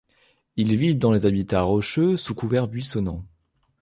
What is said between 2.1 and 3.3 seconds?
sous couvert buissonnant.